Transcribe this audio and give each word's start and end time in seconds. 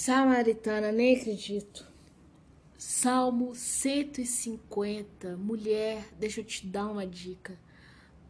Samaritana, 0.00 0.90
nem 0.90 1.14
acredito. 1.14 1.86
Salmo 2.78 3.54
150. 3.54 5.36
Mulher, 5.36 6.08
deixa 6.18 6.40
eu 6.40 6.44
te 6.44 6.66
dar 6.66 6.86
uma 6.86 7.06
dica. 7.06 7.58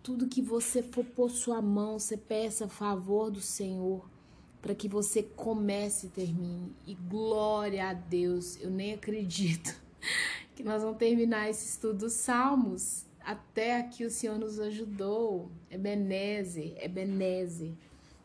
Tudo 0.02 0.26
que 0.26 0.42
você 0.42 0.82
for 0.82 1.04
pôr 1.04 1.30
sua 1.30 1.62
mão, 1.62 1.96
você 1.96 2.16
peça 2.16 2.64
a 2.64 2.68
favor 2.68 3.30
do 3.30 3.40
Senhor 3.40 4.04
para 4.60 4.74
que 4.74 4.88
você 4.88 5.22
comece 5.22 6.08
e 6.08 6.10
termine. 6.10 6.74
E 6.84 6.96
glória 6.96 7.88
a 7.88 7.92
Deus, 7.92 8.60
eu 8.60 8.68
nem 8.68 8.94
acredito 8.94 9.80
que 10.56 10.64
nós 10.64 10.82
vamos 10.82 10.98
terminar 10.98 11.48
esse 11.48 11.68
estudo 11.68 11.98
dos 11.98 12.14
Salmos. 12.14 13.06
Até 13.20 13.78
aqui 13.78 14.04
o 14.04 14.10
Senhor 14.10 14.40
nos 14.40 14.58
ajudou. 14.58 15.48
Beneze, 15.70 16.74
é 16.78 16.88
Beneze 16.88 17.78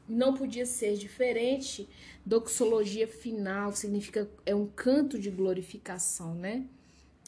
não 0.08 0.34
podia 0.34 0.66
ser 0.66 0.96
diferente. 0.96 1.88
Doxologia 2.26 3.08
final 3.08 3.72
significa 3.74 4.30
é 4.46 4.54
um 4.54 4.68
canto 4.68 5.20
de 5.20 5.30
glorificação, 5.30 6.36
né? 6.36 6.66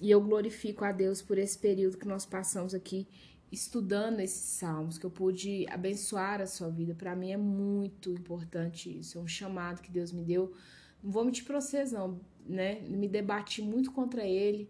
E 0.01 0.11
eu 0.11 0.21
glorifico 0.21 0.85
a 0.85 0.91
Deus 0.91 1.21
por 1.21 1.37
esse 1.37 1.57
período 1.57 1.97
que 1.97 2.07
nós 2.07 2.25
passamos 2.25 2.73
aqui 2.73 3.07
estudando 3.51 4.19
esses 4.19 4.41
salmos, 4.41 4.97
que 4.97 5.05
eu 5.05 5.09
pude 5.09 5.65
abençoar 5.69 6.41
a 6.41 6.45
sua 6.45 6.69
vida. 6.69 6.93
Para 6.93 7.15
mim 7.15 7.31
é 7.31 7.37
muito 7.37 8.11
importante 8.11 8.95
isso. 8.99 9.17
É 9.17 9.21
um 9.21 9.27
chamado 9.27 9.81
que 9.81 9.89
Deus 9.89 10.11
me 10.11 10.23
deu. 10.23 10.53
Não 11.01 11.11
vou 11.11 11.25
mentir 11.25 11.45
pra 11.45 11.59
vocês, 11.59 11.91
não, 11.91 12.19
né? 12.45 12.81
Me 12.81 13.07
debati 13.07 13.61
muito 13.61 13.91
contra 13.91 14.25
ele. 14.25 14.69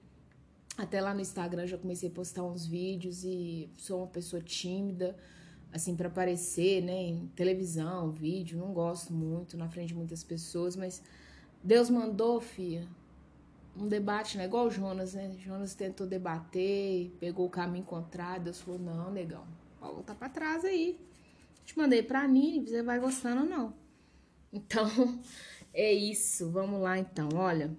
Até 0.77 1.01
lá 1.01 1.13
no 1.13 1.21
Instagram 1.21 1.65
já 1.65 1.77
comecei 1.77 2.07
a 2.07 2.11
postar 2.11 2.43
uns 2.43 2.65
vídeos 2.65 3.23
e 3.23 3.69
sou 3.77 3.99
uma 4.01 4.07
pessoa 4.07 4.41
tímida 4.41 5.17
assim, 5.71 5.95
para 5.95 6.07
aparecer, 6.07 6.81
né, 6.81 6.93
em 6.93 7.27
televisão, 7.35 8.11
vídeo, 8.11 8.57
não 8.57 8.73
gosto 8.73 9.13
muito, 9.13 9.57
na 9.57 9.69
frente 9.69 9.89
de 9.89 9.95
muitas 9.95 10.23
pessoas, 10.23 10.75
mas 10.75 11.01
Deus 11.63 11.89
mandou, 11.89 12.39
filha, 12.39 12.87
um 13.75 13.87
debate, 13.87 14.37
né, 14.37 14.45
igual 14.45 14.67
o 14.67 14.71
Jonas, 14.71 15.13
né, 15.13 15.35
Jonas 15.39 15.73
tentou 15.73 16.07
debater, 16.07 17.11
pegou 17.19 17.45
o 17.45 17.49
caminho 17.49 17.85
contrário, 17.85 18.45
Deus 18.45 18.61
falou, 18.61 18.79
não, 18.79 19.11
negão, 19.11 19.45
pode 19.79 19.93
voltar 19.93 20.15
pra 20.15 20.29
trás 20.29 20.65
aí, 20.65 20.99
te 21.65 21.77
mandei 21.77 22.01
pra 22.01 22.27
Nini, 22.27 22.67
você 22.67 22.81
vai 22.81 22.99
gostando 22.99 23.41
ou 23.41 23.49
não. 23.49 23.73
Então, 24.51 24.85
é 25.73 25.91
isso, 25.91 26.49
vamos 26.49 26.81
lá 26.81 26.97
então, 26.97 27.29
olha, 27.35 27.75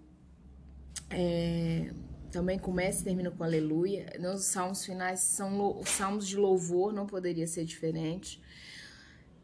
é 1.10 1.90
também 2.30 2.58
começa 2.58 3.00
e 3.00 3.04
termina 3.04 3.30
com 3.30 3.42
aleluia. 3.42 4.12
Nos 4.18 4.44
salmos 4.44 4.84
finais 4.84 5.20
são 5.20 5.78
os 5.78 5.88
salmos 5.88 6.26
de 6.26 6.36
louvor, 6.36 6.92
não 6.92 7.06
poderia 7.06 7.46
ser 7.46 7.64
diferente. 7.64 8.40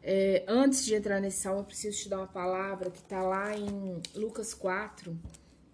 É, 0.07 0.45
antes 0.47 0.85
de 0.85 0.93
entrar 0.93 1.19
nesse 1.19 1.41
salmo, 1.41 1.61
eu 1.61 1.65
preciso 1.65 1.97
te 1.97 2.09
dar 2.09 2.17
uma 2.17 2.27
palavra 2.27 2.91
que 2.91 2.99
está 2.99 3.23
lá 3.23 3.57
em 3.57 3.99
Lucas 4.13 4.53
4, 4.53 5.19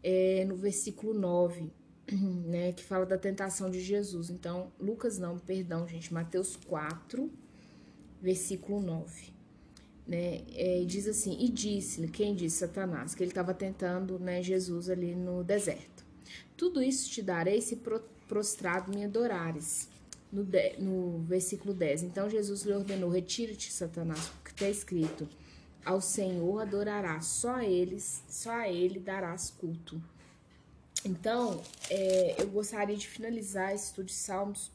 é, 0.01 0.45
no 0.45 0.55
versículo 0.55 1.13
9, 1.13 1.69
né, 2.45 2.71
que 2.71 2.81
fala 2.81 3.05
da 3.05 3.17
tentação 3.17 3.69
de 3.69 3.81
Jesus. 3.81 4.29
Então, 4.29 4.71
Lucas 4.79 5.17
não, 5.17 5.37
perdão, 5.37 5.85
gente, 5.85 6.13
Mateus 6.13 6.55
4, 6.55 7.29
versículo 8.21 8.79
9. 8.79 9.33
Né, 10.07 10.43
é, 10.55 10.83
diz 10.85 11.07
assim: 11.07 11.37
E 11.37 11.49
disse-lhe, 11.49 12.07
quem 12.07 12.33
disse? 12.33 12.59
Satanás, 12.59 13.13
que 13.13 13.21
ele 13.21 13.31
estava 13.31 13.53
tentando 13.53 14.17
né, 14.17 14.41
Jesus 14.41 14.89
ali 14.89 15.13
no 15.13 15.43
deserto. 15.43 16.00
Tudo 16.61 16.79
isso 16.79 17.09
te 17.09 17.23
darei 17.23 17.59
se 17.59 17.81
prostrado 18.27 18.95
me 18.95 19.03
adorares. 19.03 19.89
No, 20.31 20.43
de, 20.43 20.77
no 20.77 21.17
versículo 21.23 21.73
10. 21.73 22.03
Então 22.03 22.29
Jesus 22.29 22.61
lhe 22.61 22.71
ordenou: 22.71 23.09
Retira-te, 23.09 23.73
Satanás, 23.73 24.27
porque 24.27 24.51
está 24.51 24.69
escrito: 24.69 25.27
Ao 25.83 25.99
Senhor 25.99 26.61
adorarás, 26.61 27.25
só 27.25 27.55
a 27.55 27.65
eles, 27.65 28.23
só 28.29 28.51
a 28.51 28.69
ele 28.69 28.99
darás 28.99 29.49
culto. 29.49 29.99
Então, 31.03 31.63
é, 31.89 32.35
eu 32.39 32.47
gostaria 32.51 32.95
de 32.95 33.07
finalizar 33.07 33.73
esse 33.73 33.85
estudo 33.85 34.05
de 34.05 34.13
Salmos 34.13 34.71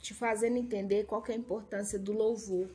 te 0.00 0.14
fazendo 0.14 0.56
entender 0.56 1.04
qual 1.04 1.24
é 1.28 1.32
a 1.34 1.36
importância 1.36 2.00
do 2.00 2.12
louvor. 2.12 2.68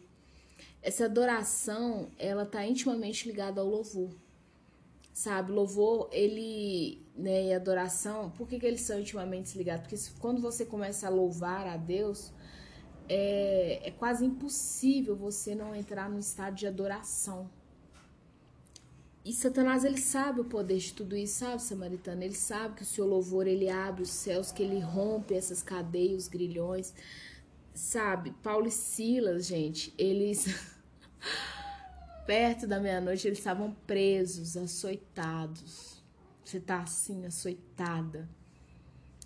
Essa 0.81 1.03
adoração, 1.03 2.07
ela 2.17 2.43
está 2.43 2.65
intimamente 2.65 3.27
ligada 3.27 3.59
ao 3.59 3.67
louvor 3.67 4.09
sabe? 5.13 5.51
Louvor, 5.51 6.09
ele, 6.11 7.05
né, 7.15 7.45
e 7.45 7.53
adoração, 7.53 8.31
por 8.31 8.47
que, 8.47 8.59
que 8.59 8.65
eles 8.65 8.81
são 8.81 8.99
intimamente 8.99 9.57
ligados? 9.57 9.87
Porque 9.87 10.19
quando 10.19 10.41
você 10.41 10.65
começa 10.65 11.07
a 11.07 11.09
louvar 11.09 11.67
a 11.67 11.77
Deus, 11.77 12.33
é, 13.07 13.81
é 13.83 13.91
quase 13.91 14.25
impossível 14.25 15.15
você 15.15 15.53
não 15.53 15.75
entrar 15.75 16.09
no 16.09 16.19
estado 16.19 16.55
de 16.55 16.65
adoração. 16.65 17.49
E 19.23 19.31
Satanás, 19.31 19.85
ele 19.85 19.99
sabe 19.99 20.41
o 20.41 20.45
poder 20.45 20.79
de 20.79 20.93
tudo 20.93 21.15
isso, 21.15 21.39
sabe, 21.39 21.61
Samaritano? 21.61 22.23
Ele 22.23 22.35
sabe 22.35 22.75
que 22.75 22.81
o 22.81 22.85
seu 22.85 23.05
louvor, 23.05 23.47
ele 23.47 23.69
abre 23.69 24.03
os 24.03 24.09
céus, 24.09 24.51
que 24.51 24.61
ele 24.61 24.79
rompe 24.81 25.33
essas 25.33 25.63
cadeias, 25.63 26.23
os 26.23 26.27
grilhões, 26.27 26.93
sabe? 27.73 28.31
Paulo 28.43 28.67
e 28.67 28.71
Silas, 28.71 29.45
gente, 29.45 29.93
eles... 29.97 30.45
Perto 32.25 32.65
da 32.65 32.79
meia-noite 32.79 33.27
eles 33.27 33.39
estavam 33.39 33.75
presos, 33.85 34.55
açoitados. 34.55 36.01
Você 36.43 36.59
tá 36.59 36.81
assim, 36.81 37.25
açoitada. 37.25 38.29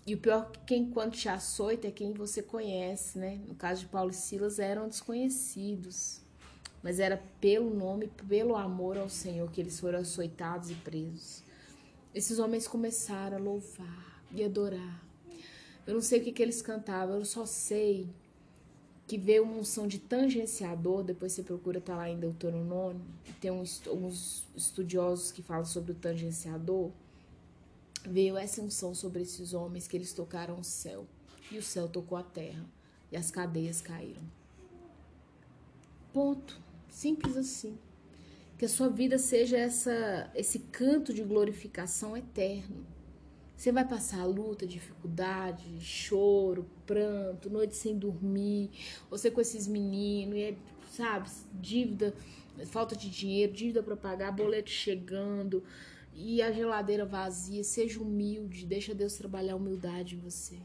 E 0.06 0.16
o 0.16 0.18
pior 0.18 0.50
é 0.50 0.52
que 0.52 0.60
quem 0.66 0.90
quando 0.90 1.12
te 1.12 1.30
açoita 1.30 1.88
é 1.88 1.92
quem 1.92 2.14
você 2.14 2.42
conhece, 2.42 3.20
né? 3.20 3.40
No 3.48 3.54
caso 3.54 3.82
de 3.82 3.88
Paulo 3.88 4.12
e 4.12 4.14
Silas 4.14 4.58
eram 4.58 4.88
desconhecidos. 4.88 6.22
Mas 6.82 7.00
era 7.00 7.22
pelo 7.42 7.70
nome, 7.70 8.08
pelo 8.28 8.56
amor 8.56 8.98
ao 8.98 9.10
Senhor 9.10 9.52
que 9.52 9.62
eles 9.62 9.80
foram 9.80 10.00
açoitados 10.00 10.72
e 10.72 10.76
presos. 10.76 11.44
Esses 12.16 12.40
homens 12.40 12.68
começaram 12.68 13.38
a 13.38 13.40
louvar 13.40 14.24
e 14.32 14.44
adorar. 14.44 15.04
Eu 15.86 15.94
não 15.94 16.02
sei 16.02 16.20
o 16.20 16.24
que, 16.24 16.32
que 16.32 16.42
eles 16.42 16.62
cantavam, 16.62 17.18
eu 17.18 17.26
só 17.26 17.46
sei 17.46 18.10
que 19.08 19.18
veio 19.18 19.44
uma 19.44 19.56
unção 19.56 19.88
de 19.88 20.00
tangenciador, 20.00 21.02
depois 21.02 21.32
você 21.32 21.42
procura, 21.42 21.80
tá 21.80 21.96
lá 21.96 22.10
em 22.10 22.20
Deuteronômio, 22.20 23.02
tem 23.40 23.50
uns, 23.50 23.82
uns 23.88 24.44
estudiosos 24.54 25.32
que 25.32 25.42
falam 25.42 25.64
sobre 25.66 25.94
o 25.94 25.96
tangenciador, 25.96 26.92
veio 28.06 28.38
essa 28.38 28.62
unção 28.62 28.94
sobre 28.94 29.22
esses 29.22 29.54
homens 29.54 29.88
que 29.88 29.96
eles 29.96 30.12
tocaram 30.12 30.60
o 30.60 30.64
céu, 30.64 31.08
e 31.50 31.58
o 31.58 31.64
céu 31.64 31.88
tocou 31.88 32.18
a 32.18 32.24
terra, 32.24 32.66
e 33.10 33.16
as 33.16 33.32
cadeias 33.32 33.80
caíram. 33.80 34.22
Ponto. 36.12 36.60
Simples 36.90 37.38
assim. 37.38 37.78
Que 38.58 38.66
a 38.66 38.70
sua 38.70 38.90
vida 38.90 39.20
seja 39.20 39.56
essa, 39.56 40.32
esse 40.34 40.60
canto 40.60 41.14
de 41.14 41.24
glorificação 41.24 42.18
eterno 42.18 42.84
você 43.58 43.72
vai 43.72 43.84
passar 43.84 44.24
luta, 44.24 44.68
dificuldade, 44.68 45.82
choro, 45.82 46.70
pranto, 46.86 47.50
noite 47.50 47.76
sem 47.76 47.98
dormir, 47.98 48.70
você 49.10 49.32
com 49.32 49.42
esses 49.42 49.66
meninos, 49.66 50.38
e 50.38 50.42
é, 50.44 50.58
sabe, 50.92 51.28
dívida, 51.56 52.14
falta 52.68 52.96
de 52.96 53.10
dinheiro, 53.10 53.52
dívida 53.52 53.82
para 53.82 53.98
pagar, 53.98 54.32
boleto 54.32 54.70
chegando 54.70 55.64
e 56.14 56.40
a 56.40 56.52
geladeira 56.52 57.04
vazia. 57.04 57.64
Seja 57.64 58.00
humilde, 58.00 58.64
deixa 58.64 58.94
Deus 58.94 59.14
trabalhar 59.18 59.54
a 59.54 59.58
humildade 59.58 60.16
em 60.16 60.20
você. 60.20 60.60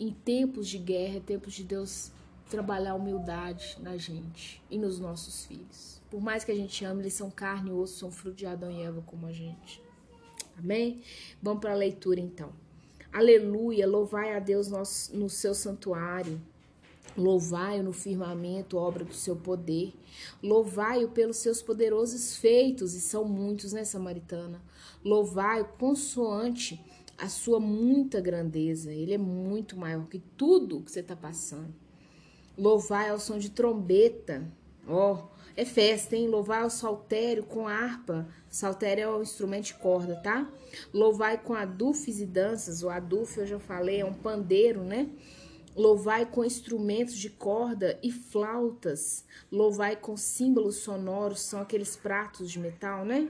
Em 0.00 0.10
tempos 0.10 0.68
de 0.68 0.78
guerra, 0.78 1.18
é 1.18 1.20
tempos 1.20 1.54
de 1.54 1.62
Deus 1.62 2.10
trabalhar 2.50 2.90
a 2.90 2.96
humildade 2.96 3.78
na 3.80 3.96
gente 3.96 4.60
e 4.68 4.76
nos 4.76 4.98
nossos 4.98 5.46
filhos. 5.46 6.02
Por 6.10 6.20
mais 6.20 6.42
que 6.42 6.50
a 6.50 6.56
gente 6.56 6.84
ame, 6.84 7.02
eles 7.02 7.14
são 7.14 7.30
carne 7.30 7.70
e 7.70 7.72
osso, 7.72 8.00
são 8.00 8.10
fruto 8.10 8.36
de 8.36 8.46
Adão 8.46 8.72
e 8.72 8.82
Eva 8.82 9.00
como 9.02 9.26
a 9.26 9.32
gente. 9.32 9.80
Amém? 10.62 11.02
Vamos 11.42 11.60
para 11.60 11.72
a 11.72 11.76
leitura 11.76 12.20
então. 12.20 12.50
Aleluia, 13.12 13.86
louvai 13.86 14.34
a 14.34 14.38
Deus 14.38 14.68
no 15.12 15.28
seu 15.28 15.54
santuário. 15.54 16.40
Louvai-o 17.16 17.82
no 17.82 17.92
firmamento, 17.92 18.78
obra 18.78 19.04
do 19.04 19.12
seu 19.12 19.36
poder. 19.36 19.92
Louvai-o 20.42 21.10
pelos 21.10 21.36
seus 21.36 21.60
poderosos 21.60 22.36
feitos, 22.36 22.94
e 22.94 23.00
são 23.00 23.24
muitos, 23.24 23.72
né, 23.74 23.84
Samaritana? 23.84 24.62
Louvai-o 25.04 25.66
consoante 25.76 26.82
a 27.18 27.28
sua 27.28 27.60
muita 27.60 28.20
grandeza. 28.20 28.90
Ele 28.92 29.12
é 29.12 29.18
muito 29.18 29.76
maior 29.76 30.06
que 30.06 30.20
tudo 30.36 30.80
que 30.80 30.90
você 30.90 31.00
está 31.00 31.14
passando. 31.14 31.74
Louvai 32.56 33.10
ao 33.10 33.20
som 33.20 33.36
de 33.36 33.50
trombeta. 33.50 34.50
Ó, 34.86 35.14
oh, 35.14 35.32
é 35.56 35.64
festa, 35.64 36.16
hein? 36.16 36.28
Louvar 36.28 36.64
o 36.64 36.70
saltério 36.70 37.44
com 37.44 37.68
harpa. 37.68 38.26
Saltério 38.48 39.02
é 39.02 39.08
o 39.08 39.22
instrumento 39.22 39.66
de 39.66 39.74
corda, 39.74 40.16
tá? 40.16 40.50
Louvai 40.92 41.38
com 41.38 41.54
adufes 41.54 42.20
e 42.20 42.26
danças. 42.26 42.82
O 42.82 42.88
adufe, 42.88 43.40
eu 43.40 43.46
já 43.46 43.58
falei, 43.58 44.00
é 44.00 44.04
um 44.04 44.14
pandeiro, 44.14 44.82
né? 44.82 45.08
Louvai 45.76 46.26
com 46.26 46.44
instrumentos 46.44 47.14
de 47.14 47.30
corda 47.30 47.98
e 48.02 48.10
flautas. 48.10 49.24
Louvai 49.50 49.96
com 49.96 50.16
símbolos 50.16 50.76
sonoros, 50.76 51.40
são 51.40 51.60
aqueles 51.60 51.96
pratos 51.96 52.50
de 52.50 52.58
metal, 52.58 53.04
né? 53.04 53.28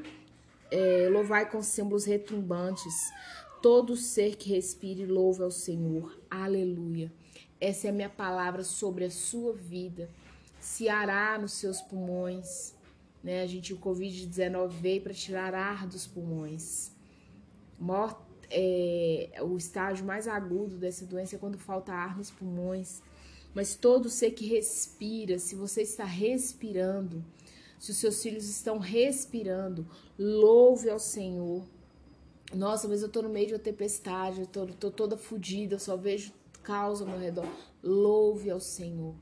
É, 0.70 1.08
louvai 1.10 1.50
com 1.50 1.62
símbolos 1.62 2.04
retumbantes. 2.04 3.12
Todo 3.60 3.96
ser 3.96 4.36
que 4.36 4.48
respire 4.48 5.06
louve 5.06 5.42
ao 5.42 5.50
Senhor. 5.50 6.18
Aleluia. 6.30 7.12
Essa 7.60 7.88
é 7.88 7.90
a 7.90 7.92
minha 7.92 8.08
palavra 8.08 8.64
sobre 8.64 9.04
a 9.04 9.10
sua 9.10 9.52
vida 9.52 10.08
se 10.62 10.88
ará 10.88 11.36
nos 11.36 11.54
seus 11.54 11.82
pulmões, 11.82 12.72
né? 13.22 13.42
A 13.42 13.46
gente 13.48 13.74
o 13.74 13.78
COVID-19 13.78 14.68
veio 14.68 15.02
para 15.02 15.12
tirar 15.12 15.52
ar 15.54 15.88
dos 15.88 16.06
pulmões. 16.06 16.92
Mort, 17.80 18.16
é, 18.48 19.40
o 19.42 19.56
estágio 19.56 20.06
mais 20.06 20.28
agudo 20.28 20.76
dessa 20.78 21.04
doença 21.04 21.34
é 21.34 21.38
quando 21.38 21.58
falta 21.58 21.92
ar 21.92 22.16
nos 22.16 22.30
pulmões. 22.30 23.02
Mas 23.52 23.74
todo 23.74 24.08
ser 24.08 24.30
que 24.30 24.46
respira, 24.46 25.36
se 25.36 25.56
você 25.56 25.82
está 25.82 26.04
respirando, 26.04 27.24
se 27.76 27.90
os 27.90 27.96
seus 27.96 28.22
filhos 28.22 28.48
estão 28.48 28.78
respirando, 28.78 29.84
louve 30.16 30.88
ao 30.88 31.00
Senhor. 31.00 31.64
Nossa, 32.54 32.86
mas 32.86 33.02
eu 33.02 33.08
tô 33.08 33.20
no 33.20 33.28
meio 33.28 33.48
de 33.48 33.54
uma 33.54 33.58
tempestade, 33.58 34.42
eu 34.42 34.46
tô, 34.46 34.66
tô 34.66 34.90
toda 34.92 35.16
fodida, 35.16 35.74
eu 35.74 35.80
só 35.80 35.96
vejo 35.96 36.32
caos 36.62 37.00
ao 37.00 37.08
meu 37.08 37.18
redor. 37.18 37.48
Louve 37.82 38.48
ao 38.48 38.60
Senhor. 38.60 39.14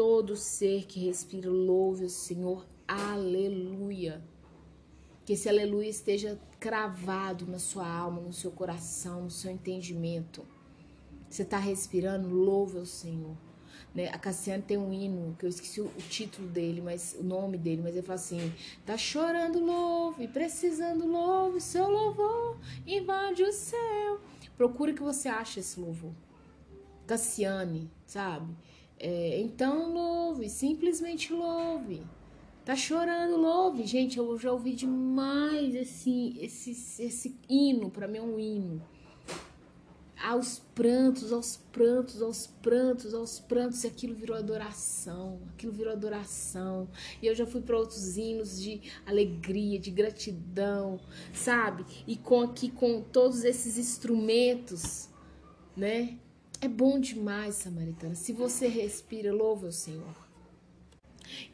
Todo 0.00 0.34
ser 0.34 0.86
que 0.86 0.98
respira, 0.98 1.50
louve 1.50 2.04
ao 2.04 2.08
Senhor. 2.08 2.66
Aleluia. 2.88 4.24
Que 5.26 5.34
esse 5.34 5.46
aleluia 5.46 5.90
esteja 5.90 6.40
cravado 6.58 7.46
na 7.46 7.58
sua 7.58 7.86
alma, 7.86 8.22
no 8.22 8.32
seu 8.32 8.50
coração, 8.50 9.24
no 9.24 9.30
seu 9.30 9.50
entendimento. 9.50 10.42
Você 11.28 11.42
está 11.42 11.58
respirando, 11.58 12.30
louve 12.30 12.78
ao 12.78 12.86
Senhor. 12.86 13.36
Né? 13.94 14.08
A 14.08 14.18
Cassiane 14.18 14.62
tem 14.62 14.78
um 14.78 14.90
hino, 14.90 15.36
que 15.38 15.44
eu 15.44 15.50
esqueci 15.50 15.82
o, 15.82 15.88
o, 15.88 16.02
título 16.08 16.48
dele, 16.48 16.80
mas 16.80 17.14
o 17.20 17.22
nome 17.22 17.58
dele, 17.58 17.82
mas 17.82 17.94
ele 17.94 18.06
fala 18.06 18.18
assim: 18.18 18.54
tá 18.86 18.96
chorando 18.96 19.62
louve, 19.62 20.26
precisando 20.28 21.06
louve, 21.06 21.60
seu 21.60 21.86
louvor 21.86 22.58
invade 22.86 23.42
o 23.42 23.52
céu. 23.52 24.18
Procura 24.56 24.94
que 24.94 25.02
você 25.02 25.28
acha 25.28 25.60
esse 25.60 25.78
louvor. 25.78 26.14
Cassiane, 27.06 27.90
sabe? 28.06 28.56
É, 29.00 29.40
então 29.40 29.92
louve, 29.92 30.48
simplesmente 30.48 31.32
louve. 31.32 32.02
Tá 32.64 32.76
chorando, 32.76 33.36
louve. 33.36 33.86
Gente, 33.86 34.18
eu 34.18 34.38
já 34.38 34.52
ouvi 34.52 34.74
demais 34.74 35.74
esse, 35.74 36.36
esse, 36.38 36.70
esse 37.02 37.36
hino, 37.48 37.90
para 37.90 38.06
mim 38.06 38.18
é 38.18 38.22
um 38.22 38.38
hino 38.38 38.82
aos 40.22 40.58
prantos, 40.74 41.32
aos 41.32 41.56
prantos, 41.72 42.20
aos 42.20 42.46
prantos, 42.46 43.14
aos 43.14 43.40
prantos, 43.40 43.82
e 43.84 43.86
aquilo 43.86 44.14
virou 44.14 44.36
adoração, 44.36 45.40
aquilo 45.54 45.72
virou 45.72 45.92
adoração. 45.92 46.88
E 47.22 47.26
eu 47.26 47.34
já 47.34 47.46
fui 47.46 47.62
para 47.62 47.78
outros 47.78 48.16
hinos 48.16 48.60
de 48.60 48.82
alegria, 49.06 49.78
de 49.78 49.90
gratidão, 49.90 51.00
sabe? 51.32 51.86
E 52.06 52.16
com 52.16 52.42
aqui 52.42 52.70
com 52.70 53.00
todos 53.00 53.44
esses 53.44 53.78
instrumentos, 53.78 55.08
né? 55.74 56.18
É 56.62 56.68
bom 56.68 57.00
demais, 57.00 57.54
Samaritana. 57.54 58.14
Se 58.14 58.34
você 58.34 58.68
respira, 58.68 59.32
louva 59.32 59.68
o 59.68 59.72
Senhor. 59.72 60.14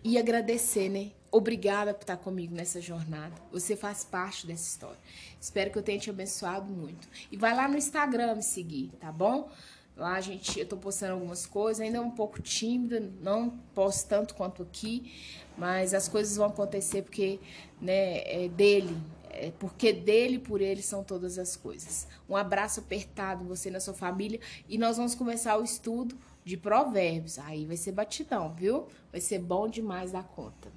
E 0.03 0.19
agradecer, 0.19 0.89
né? 0.89 1.13
Obrigada 1.31 1.95
por 1.95 2.01
estar 2.01 2.17
comigo 2.17 2.53
nessa 2.53 2.81
jornada. 2.81 3.35
Você 3.53 3.77
faz 3.77 4.03
parte 4.03 4.49
dessa 4.49 4.69
história. 4.69 4.99
Espero 5.41 5.71
que 5.71 5.79
eu 5.79 5.83
tenha 5.83 6.01
te 6.01 6.11
abençoado 6.11 6.73
muito. 6.73 7.07
E 7.31 7.37
vai 7.37 7.55
lá 7.55 7.69
no 7.69 7.77
Instagram 7.77 8.35
me 8.35 8.43
seguir, 8.43 8.91
tá 8.99 9.13
bom? 9.13 9.49
Lá, 9.97 10.21
gente, 10.21 10.59
eu 10.59 10.67
tô 10.67 10.77
postando 10.77 11.13
algumas 11.13 11.47
coisas, 11.47 11.81
ainda 11.81 11.99
é 11.99 12.01
um 12.01 12.11
pouco 12.11 12.43
tímida, 12.43 13.01
não 13.23 13.51
posto 13.75 14.09
tanto 14.09 14.35
quanto 14.35 14.63
aqui, 14.63 15.13
mas 15.57 15.95
as 15.95 16.09
coisas 16.09 16.37
vão 16.37 16.49
acontecer 16.49 17.03
porque, 17.03 17.41
né, 17.81 18.45
é 18.45 18.49
dele, 18.49 18.95
é 19.37 19.53
porque 19.59 19.93
dele 19.93 20.39
por 20.39 20.61
ele 20.61 20.83
são 20.83 21.05
todas 21.05 21.39
as 21.39 21.57
coisas. 21.57 22.07
Um 22.29 22.37
abraço 22.37 22.81
apertado 22.81 23.45
você 23.45 23.71
na 23.71 23.81
sua 23.81 23.95
família 23.95 24.41
e 24.69 24.79
nós 24.79 24.97
vamos 24.97 25.15
começar 25.15 25.57
o 25.59 25.65
estudo 25.65 26.17
de 26.45 26.57
provérbios. 26.57 27.39
Aí 27.39 27.65
vai 27.65 27.77
ser 27.77 27.93
batidão, 27.93 28.55
viu? 28.55 28.87
Vai 29.11 29.21
ser 29.21 29.39
bom 29.39 29.69
demais 29.69 30.13
da 30.13 30.23
conta. 30.23 30.71